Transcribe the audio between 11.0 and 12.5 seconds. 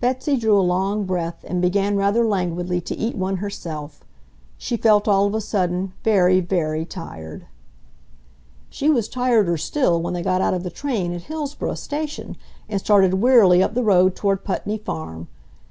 at Hillsboro Station